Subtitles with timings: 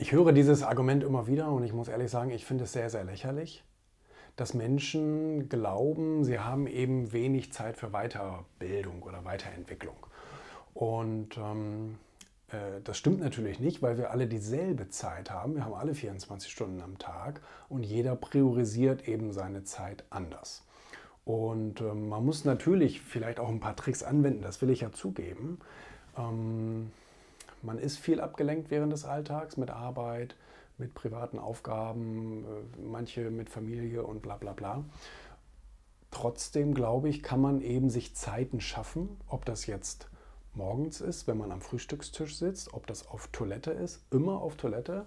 [0.00, 2.88] Ich höre dieses Argument immer wieder und ich muss ehrlich sagen, ich finde es sehr,
[2.88, 3.62] sehr lächerlich,
[4.34, 9.96] dass Menschen glauben, sie haben eben wenig Zeit für Weiterbildung oder Weiterentwicklung.
[10.72, 11.98] Und ähm,
[12.48, 15.56] äh, das stimmt natürlich nicht, weil wir alle dieselbe Zeit haben.
[15.56, 20.64] Wir haben alle 24 Stunden am Tag und jeder priorisiert eben seine Zeit anders.
[21.26, 24.92] Und ähm, man muss natürlich vielleicht auch ein paar Tricks anwenden, das will ich ja
[24.92, 25.58] zugeben.
[26.16, 26.90] Ähm,
[27.62, 30.36] man ist viel abgelenkt während des Alltags mit Arbeit,
[30.78, 34.84] mit privaten Aufgaben, äh, manche mit Familie und bla bla bla.
[36.10, 40.08] Trotzdem glaube ich, kann man eben sich Zeiten schaffen, ob das jetzt
[40.54, 45.06] morgens ist, wenn man am Frühstückstisch sitzt, ob das auf Toilette ist, immer auf Toilette,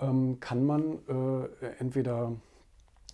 [0.00, 2.32] ähm, kann man äh, entweder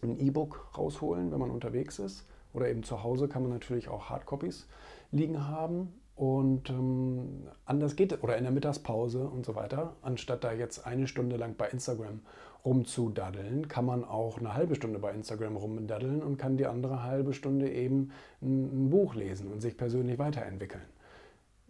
[0.02, 4.08] ein E-Book rausholen, wenn man unterwegs ist, oder eben zu Hause kann man natürlich auch
[4.08, 4.66] Hardcopies
[5.10, 5.92] liegen haben.
[6.16, 9.96] Und ähm, anders geht es, oder in der Mittagspause und so weiter.
[10.00, 12.20] Anstatt da jetzt eine Stunde lang bei Instagram
[12.64, 17.34] rumzudaddeln, kann man auch eine halbe Stunde bei Instagram rumdaddeln und kann die andere halbe
[17.34, 20.82] Stunde eben ein, ein Buch lesen und sich persönlich weiterentwickeln.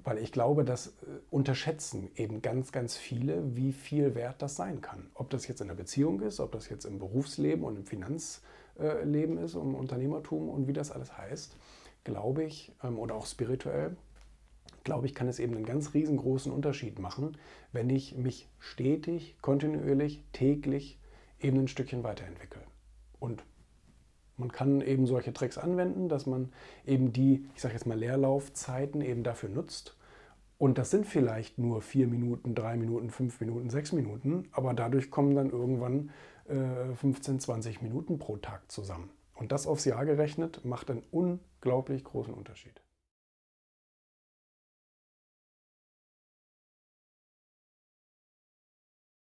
[0.05, 0.92] Weil ich glaube, dass äh,
[1.28, 5.10] unterschätzen eben ganz, ganz viele, wie viel wert das sein kann.
[5.14, 9.38] Ob das jetzt in der Beziehung ist, ob das jetzt im Berufsleben und im Finanzleben
[9.38, 11.56] ist, im Unternehmertum und wie das alles heißt,
[12.05, 13.97] glaube ich, ähm, oder auch spirituell,
[14.86, 17.36] glaube ich, kann es eben einen ganz riesengroßen Unterschied machen,
[17.72, 20.98] wenn ich mich stetig, kontinuierlich, täglich
[21.40, 22.62] eben ein Stückchen weiterentwickle.
[23.18, 23.44] Und
[24.36, 26.52] man kann eben solche Tricks anwenden, dass man
[26.86, 29.96] eben die, ich sage jetzt mal, Leerlaufzeiten eben dafür nutzt.
[30.56, 35.10] Und das sind vielleicht nur vier Minuten, drei Minuten, fünf Minuten, sechs Minuten, aber dadurch
[35.10, 36.10] kommen dann irgendwann
[36.46, 39.10] äh, 15, 20 Minuten pro Tag zusammen.
[39.34, 42.85] Und das aufs Jahr gerechnet macht einen unglaublich großen Unterschied.